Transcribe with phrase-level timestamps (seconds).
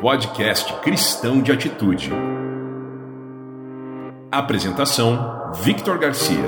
[0.00, 2.10] Podcast Cristão de Atitude.
[4.30, 6.44] Apresentação: Victor Garcia.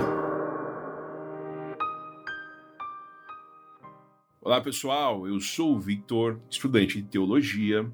[4.41, 7.91] Olá pessoal, eu sou o Victor, estudante de teologia,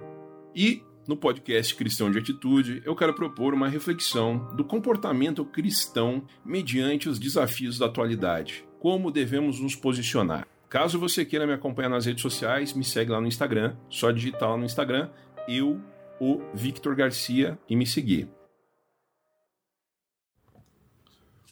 [0.55, 7.09] e no podcast Cristão de Atitude eu quero propor uma reflexão do comportamento cristão mediante
[7.09, 8.63] os desafios da atualidade.
[8.79, 10.47] Como devemos nos posicionar?
[10.69, 14.51] Caso você queira me acompanhar nas redes sociais, me segue lá no Instagram, só digitar
[14.51, 15.09] lá no Instagram
[15.49, 15.81] eu,
[16.21, 18.29] o Victor Garcia, e me seguir.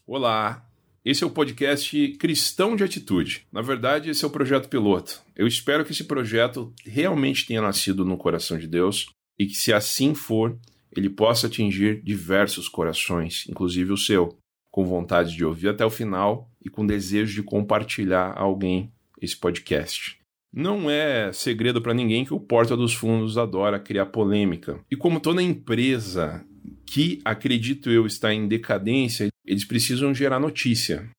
[0.07, 0.69] Olá,
[1.05, 3.47] esse é o podcast Cristão de Atitude.
[3.53, 5.23] Na verdade, esse é o projeto piloto.
[5.37, 9.07] Eu espero que esse projeto realmente tenha nascido no coração de Deus
[9.39, 10.59] e que, se assim for,
[10.97, 14.37] ele possa atingir diversos corações, inclusive o seu,
[14.71, 19.37] com vontade de ouvir até o final e com desejo de compartilhar a alguém esse
[19.37, 20.19] podcast.
[20.55, 24.79] Não é segredo para ninguém que o Porta dos Fundos adora criar polêmica.
[24.89, 26.45] E como toda empresa
[26.87, 31.11] que, acredito eu, está em decadência, eles precisam gerar notícia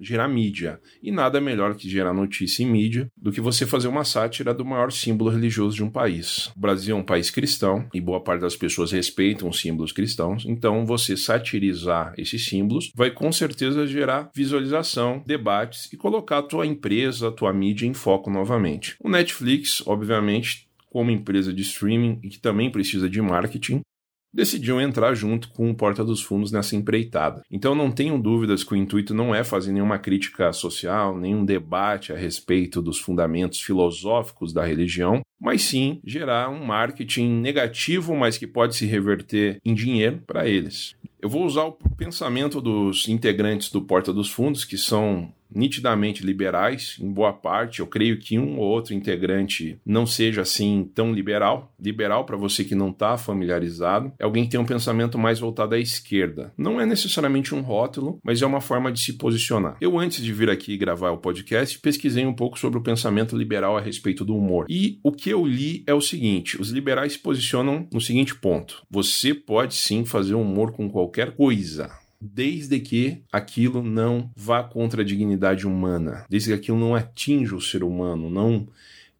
[0.00, 0.80] gerar mídia.
[1.02, 4.64] E nada melhor que gerar notícia em mídia do que você fazer uma sátira do
[4.64, 6.50] maior símbolo religioso de um país.
[6.56, 10.44] O Brasil é um país cristão e boa parte das pessoas respeitam os símbolos cristãos,
[10.46, 16.66] então você satirizar esses símbolos vai com certeza gerar visualização, debates e colocar a tua
[16.66, 18.96] empresa, a tua mídia em foco novamente.
[19.00, 23.82] O Netflix, obviamente, como empresa de streaming e que também precisa de marketing,
[24.32, 27.42] decidiu entrar junto com o Porta dos Fundos nessa empreitada.
[27.50, 32.12] Então não tenho dúvidas que o intuito não é fazer nenhuma crítica social, nenhum debate
[32.12, 38.46] a respeito dos fundamentos filosóficos da religião, mas sim gerar um marketing negativo, mas que
[38.46, 40.94] pode se reverter em dinheiro para eles.
[41.20, 46.96] Eu vou usar o pensamento dos integrantes do Porta dos Fundos, que são nitidamente liberais,
[47.00, 47.80] em boa parte.
[47.80, 51.72] Eu creio que um ou outro integrante não seja assim tão liberal.
[51.80, 55.74] Liberal, para você que não está familiarizado, é alguém que tem um pensamento mais voltado
[55.74, 56.52] à esquerda.
[56.56, 59.76] Não é necessariamente um rótulo, mas é uma forma de se posicionar.
[59.80, 63.76] Eu, antes de vir aqui gravar o podcast, pesquisei um pouco sobre o pensamento liberal
[63.76, 64.66] a respeito do humor.
[64.68, 68.82] E o que eu li é o seguinte: os liberais se posicionam no seguinte ponto:
[68.90, 71.90] você pode sim fazer humor com qualquer coisa
[72.20, 77.60] desde que aquilo não vá contra a dignidade humana, desde que aquilo não atinja o
[77.60, 78.68] ser humano, não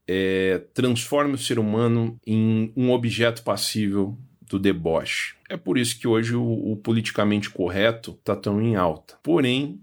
[0.07, 4.17] é, transforme o ser humano em um objeto passível
[4.49, 5.35] do deboche.
[5.49, 9.17] É por isso que hoje o, o politicamente correto está tão em alta.
[9.23, 9.81] Porém,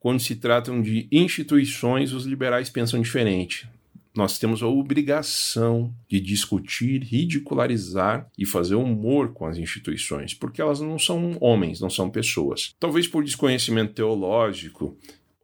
[0.00, 3.68] quando se tratam de instituições, os liberais pensam diferente
[4.16, 10.80] nós temos a obrigação de discutir, ridicularizar e fazer humor com as instituições, porque elas
[10.80, 12.74] não são homens, não são pessoas.
[12.80, 14.96] Talvez por desconhecimento teológico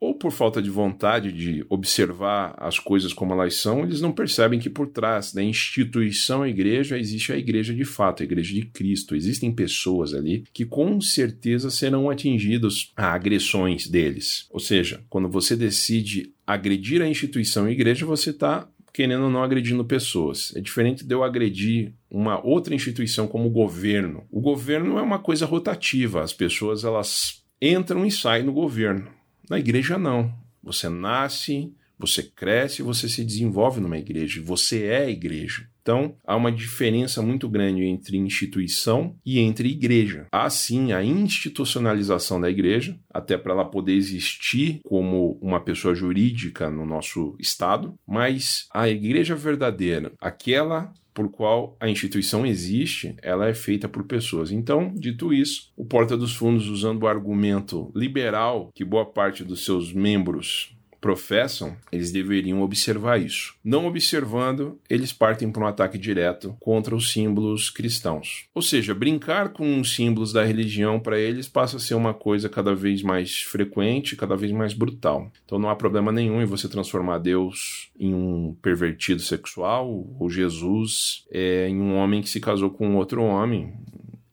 [0.02, 4.58] ou por falta de vontade de observar as coisas como elas são, eles não percebem
[4.58, 9.14] que por trás da instituição igreja existe a igreja de fato, a igreja de Cristo.
[9.14, 14.48] Existem pessoas ali que com certeza serão atingidos a agressões deles.
[14.50, 19.84] Ou seja, quando você decide agredir a instituição igreja, você está querendo ou não agredindo
[19.84, 20.52] pessoas.
[20.56, 24.24] É diferente de eu agredir uma outra instituição como o governo.
[24.32, 29.21] O governo é uma coisa rotativa, as pessoas elas entram e saem no governo.
[29.52, 30.32] Na igreja não.
[30.62, 35.68] Você nasce, você cresce, você se desenvolve numa igreja, você é igreja.
[35.82, 40.26] Então, há uma diferença muito grande entre instituição e entre igreja.
[40.32, 46.70] Há sim a institucionalização da igreja, até para ela poder existir como uma pessoa jurídica
[46.70, 53.54] no nosso estado, mas a igreja verdadeira, aquela por qual a instituição existe, ela é
[53.54, 54.50] feita por pessoas.
[54.50, 59.64] Então, dito isso, o Porta dos Fundos, usando o argumento liberal que boa parte dos
[59.64, 63.54] seus membros professam, eles deveriam observar isso.
[63.62, 68.46] Não observando, eles partem para um ataque direto contra os símbolos cristãos.
[68.54, 72.48] Ou seja, brincar com os símbolos da religião para eles passa a ser uma coisa
[72.48, 75.30] cada vez mais frequente, cada vez mais brutal.
[75.44, 81.24] Então não há problema nenhum em você transformar Deus em um pervertido sexual ou Jesus
[81.32, 83.74] é, em um homem que se casou com outro homem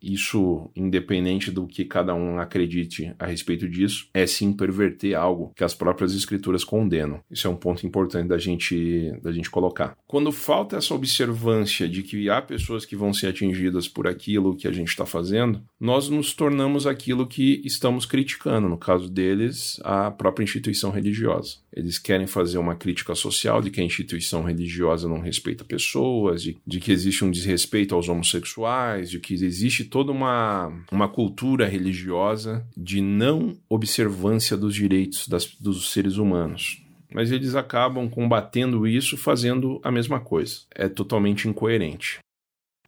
[0.01, 5.63] isso, independente do que cada um acredite a respeito disso, é sim perverter algo que
[5.63, 7.21] as próprias escrituras condenam.
[7.29, 9.95] Isso é um ponto importante da gente, da gente colocar.
[10.07, 14.67] Quando falta essa observância de que há pessoas que vão ser atingidas por aquilo que
[14.67, 20.11] a gente está fazendo, nós nos tornamos aquilo que estamos criticando, no caso deles, a
[20.11, 21.57] própria instituição religiosa.
[21.71, 26.57] Eles querem fazer uma crítica social de que a instituição religiosa não respeita pessoas, de,
[26.67, 32.65] de que existe um desrespeito aos homossexuais, de que existe toda uma, uma cultura religiosa
[32.75, 36.83] de não observância dos direitos das, dos seres humanos.
[37.11, 40.59] Mas eles acabam combatendo isso fazendo a mesma coisa.
[40.75, 42.19] É totalmente incoerente.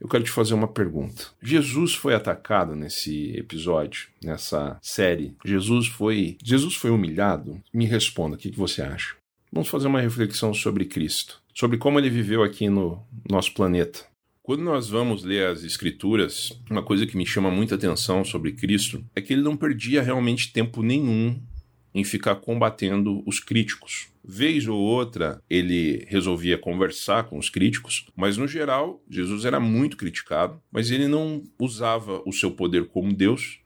[0.02, 1.28] Eu quero te fazer uma pergunta.
[1.44, 5.36] Jesus foi atacado nesse episódio, nessa série?
[5.46, 7.62] Jesus foi, Jesus foi humilhado?
[7.72, 9.16] Me responda, o que, que você acha?
[9.54, 13.00] Vamos fazer uma reflexão sobre Cristo, sobre como ele viveu aqui no
[13.30, 14.10] nosso planeta.
[14.42, 19.06] Quando nós vamos ler as Escrituras, uma coisa que me chama muita atenção sobre Cristo
[19.16, 21.40] é que ele não perdia realmente tempo nenhum
[21.94, 24.08] em ficar combatendo os críticos.
[24.24, 29.98] Vez ou outra ele resolvia conversar com os críticos, mas no geral Jesus era muito
[29.98, 33.60] criticado, mas ele não usava o seu poder como Deus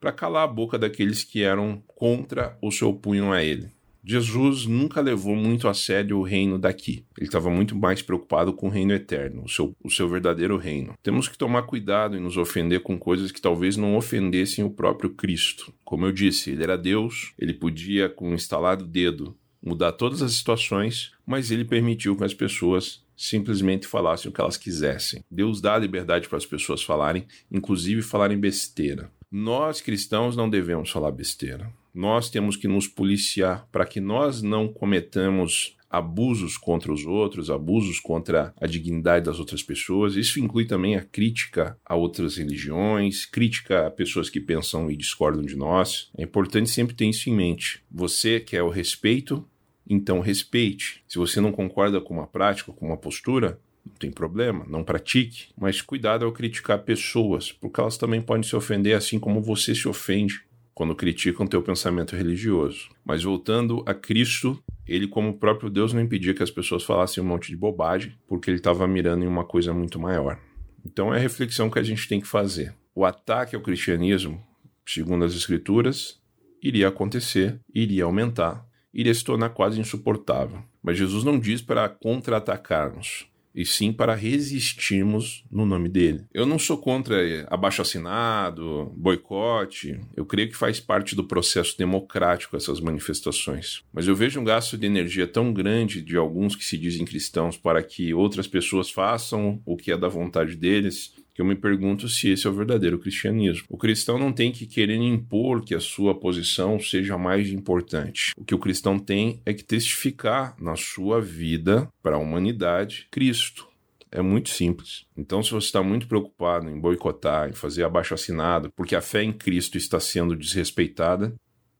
[0.00, 3.70] para calar a boca daqueles que eram contra ou se opunham a ele.
[4.04, 7.04] Jesus nunca levou muito a sério o reino daqui.
[7.16, 10.94] Ele estava muito mais preocupado com o reino eterno, o seu, o seu verdadeiro reino.
[11.02, 15.10] Temos que tomar cuidado em nos ofender com coisas que talvez não ofendessem o próprio
[15.10, 15.72] Cristo.
[15.84, 20.32] Como eu disse, ele era Deus, ele podia, com um instalado dedo, mudar todas as
[20.32, 25.22] situações, mas ele permitiu que as pessoas simplesmente falassem o que elas quisessem.
[25.30, 29.10] Deus dá liberdade para as pessoas falarem, inclusive falarem besteira.
[29.30, 31.70] Nós cristãos não devemos falar besteira.
[31.94, 37.98] Nós temos que nos policiar para que nós não cometamos abusos contra os outros, abusos
[37.98, 40.14] contra a dignidade das outras pessoas.
[40.14, 45.42] Isso inclui também a crítica a outras religiões, crítica a pessoas que pensam e discordam
[45.42, 46.08] de nós.
[46.16, 47.82] É importante sempre ter isso em mente.
[47.90, 49.44] Você quer o respeito,
[49.88, 51.02] então respeite.
[51.08, 55.46] Se você não concorda com uma prática, com uma postura, não tem problema, não pratique,
[55.58, 59.88] mas cuidado ao criticar pessoas, porque elas também podem se ofender assim como você se
[59.88, 60.44] ofende
[60.80, 62.88] quando criticam teu pensamento religioso.
[63.04, 67.26] Mas voltando a Cristo, ele, como próprio Deus, não impedia que as pessoas falassem um
[67.26, 70.40] monte de bobagem, porque ele estava mirando em uma coisa muito maior.
[70.82, 72.74] Então é a reflexão que a gente tem que fazer.
[72.94, 74.42] O ataque ao cristianismo,
[74.86, 76.18] segundo as Escrituras,
[76.62, 80.62] iria acontecer, iria aumentar, iria se tornar quase insuportável.
[80.82, 86.24] Mas Jesus não diz para contra-atacarmos e sim para resistirmos no nome dele.
[86.32, 87.16] Eu não sou contra
[87.48, 90.00] abaixo assinado, boicote.
[90.16, 93.82] Eu creio que faz parte do processo democrático essas manifestações.
[93.92, 97.56] Mas eu vejo um gasto de energia tão grande de alguns que se dizem cristãos
[97.56, 102.30] para que outras pessoas façam o que é da vontade deles eu me pergunto se
[102.30, 103.66] esse é o verdadeiro cristianismo.
[103.68, 108.32] O cristão não tem que querer impor que a sua posição seja mais importante.
[108.36, 113.68] O que o cristão tem é que testificar na sua vida para a humanidade Cristo.
[114.12, 115.04] É muito simples.
[115.16, 119.22] Então, se você está muito preocupado em boicotar, em fazer abaixo assinado, porque a fé
[119.22, 121.32] em Cristo está sendo desrespeitada,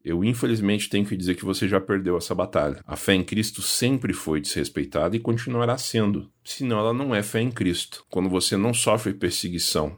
[0.05, 2.83] eu infelizmente tenho que dizer que você já perdeu essa batalha.
[2.87, 7.41] A fé em Cristo sempre foi desrespeitada e continuará sendo, senão ela não é fé
[7.41, 8.05] em Cristo.
[8.11, 9.97] Quando você não sofre perseguição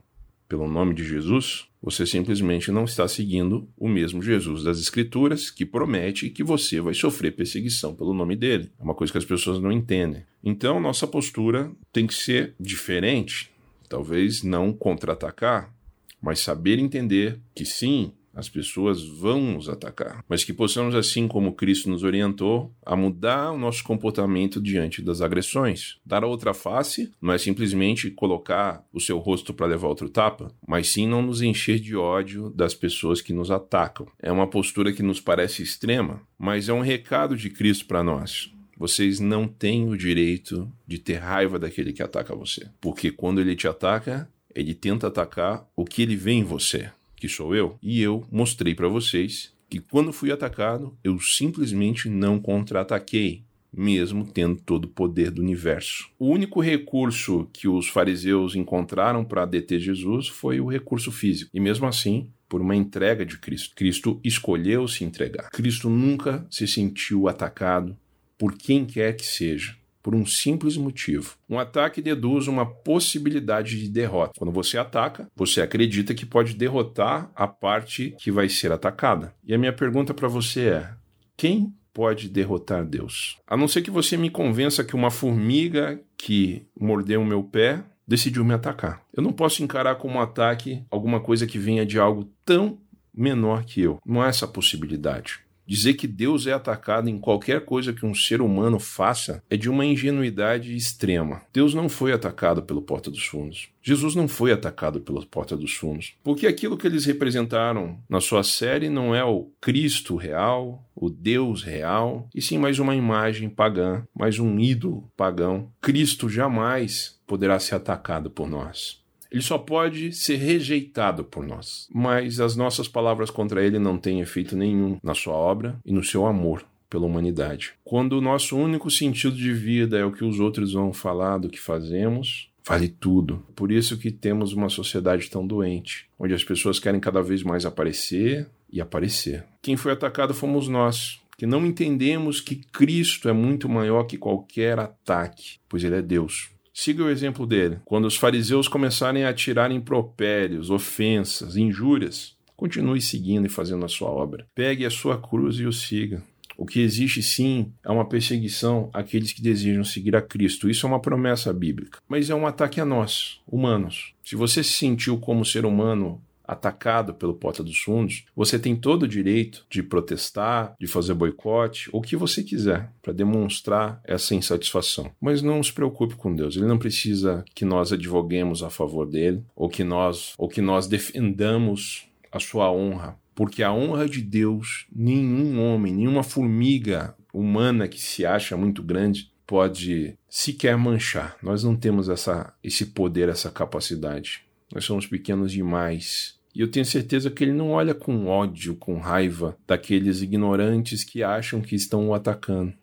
[0.49, 5.66] pelo nome de Jesus, você simplesmente não está seguindo o mesmo Jesus das Escrituras que
[5.66, 8.70] promete que você vai sofrer perseguição pelo nome dele.
[8.78, 10.25] É uma coisa que as pessoas não entendem.
[10.44, 13.50] Então, nossa postura tem que ser diferente.
[13.88, 15.75] Talvez não contra-atacar,
[16.20, 21.55] mas saber entender que sim, as pessoas vão nos atacar, mas que possamos, assim como
[21.55, 25.99] Cristo nos orientou, a mudar o nosso comportamento diante das agressões.
[26.05, 30.52] Dar a outra face não é simplesmente colocar o seu rosto para levar outro tapa,
[30.67, 34.06] mas sim não nos encher de ódio das pessoas que nos atacam.
[34.19, 38.52] É uma postura que nos parece extrema, mas é um recado de Cristo para nós.
[38.76, 43.54] Vocês não têm o direito de ter raiva daquele que ataca você, porque quando ele
[43.54, 46.90] te ataca, ele tenta atacar o que ele vê em você
[47.23, 52.37] que sou eu, e eu mostrei para vocês que quando fui atacado, eu simplesmente não
[52.37, 56.11] contra-ataquei, mesmo tendo todo o poder do universo.
[56.19, 61.61] O único recurso que os fariseus encontraram para deter Jesus foi o recurso físico, e
[61.61, 63.73] mesmo assim, por uma entrega de Cristo.
[63.76, 65.49] Cristo escolheu se entregar.
[65.50, 67.97] Cristo nunca se sentiu atacado
[68.37, 71.37] por quem quer que seja por um simples motivo.
[71.49, 74.32] Um ataque deduz uma possibilidade de derrota.
[74.37, 79.35] Quando você ataca, você acredita que pode derrotar a parte que vai ser atacada.
[79.44, 80.90] E a minha pergunta para você é:
[81.37, 83.38] quem pode derrotar Deus?
[83.47, 87.82] A não ser que você me convença que uma formiga que mordeu o meu pé
[88.06, 89.02] decidiu me atacar.
[89.12, 92.78] Eu não posso encarar como um ataque alguma coisa que venha de algo tão
[93.14, 93.99] menor que eu.
[94.04, 95.40] Não há essa possibilidade.
[95.73, 99.71] Dizer que Deus é atacado em qualquer coisa que um ser humano faça é de
[99.71, 101.41] uma ingenuidade extrema.
[101.50, 103.71] Deus não foi atacado pelo Porta dos Fundos.
[103.83, 106.12] Jesus não foi atacado pela Porta dos Fundos.
[106.23, 111.62] Porque aquilo que eles representaram na sua série não é o Cristo real, o Deus
[111.62, 115.73] real, e sim mais uma imagem pagã, mais um ídolo pagão.
[115.81, 119.01] Cristo jamais poderá ser atacado por nós.
[119.33, 121.89] Ele só pode ser rejeitado por nós.
[121.93, 126.05] Mas as nossas palavras contra ele não têm efeito nenhum na sua obra e no
[126.05, 127.73] seu amor pela humanidade.
[127.83, 131.49] Quando o nosso único sentido de vida é o que os outros vão falar do
[131.49, 133.43] que fazemos, vale tudo.
[133.57, 137.65] Por isso que temos uma sociedade tão doente, onde as pessoas querem cada vez mais
[137.65, 139.47] aparecer e aparecer.
[139.62, 144.79] Quem foi atacado fomos nós, que não entendemos que Cristo é muito maior que qualquer
[144.79, 146.51] ataque, pois ele é Deus.
[146.73, 147.81] Siga o exemplo dele.
[147.85, 154.09] Quando os fariseus começarem a atirar impropérios, ofensas, injúrias, continue seguindo e fazendo a sua
[154.09, 154.47] obra.
[154.55, 156.23] Pegue a sua cruz e o siga.
[156.57, 160.69] O que existe sim é uma perseguição àqueles que desejam seguir a Cristo.
[160.69, 161.99] Isso é uma promessa bíblica.
[162.09, 164.14] Mas é um ataque a nós, humanos.
[164.23, 169.04] Se você se sentiu como ser humano atacado pelo Porta dos Fundos, você tem todo
[169.04, 175.11] o direito de protestar, de fazer boicote, o que você quiser, para demonstrar essa insatisfação.
[175.20, 179.44] Mas não se preocupe com Deus, ele não precisa que nós advoguemos a favor dele,
[179.54, 184.87] ou que nós, ou que nós defendamos a sua honra, porque a honra de Deus,
[184.94, 191.37] nenhum homem, nenhuma formiga humana que se acha muito grande pode sequer manchar.
[191.42, 194.44] Nós não temos essa, esse poder, essa capacidade.
[194.75, 196.41] Nós somos pequenos demais.
[196.55, 201.23] E eu tenho certeza que ele não olha com ódio, com raiva daqueles ignorantes que
[201.23, 202.75] acham que estão o atacando.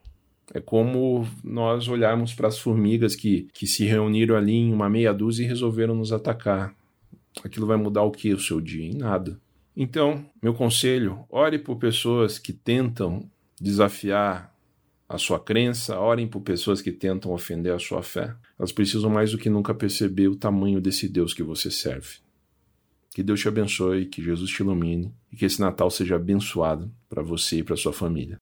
[0.53, 5.13] É como nós olharmos para as formigas que, que se reuniram ali em uma meia
[5.13, 6.73] dúzia e resolveram nos atacar.
[7.43, 8.85] Aquilo vai mudar o que o seu dia?
[8.85, 9.39] Em nada.
[9.77, 13.23] Então, meu conselho: ore por pessoas que tentam
[13.61, 14.48] desafiar
[15.09, 18.35] a sua crença, orem por pessoas que tentam ofender a sua fé.
[18.59, 22.17] Elas precisam mais do que nunca perceber o tamanho desse Deus que você serve.
[23.09, 27.23] Que Deus te abençoe, que Jesus te ilumine e que esse Natal seja abençoado para
[27.23, 28.37] você e para sua família.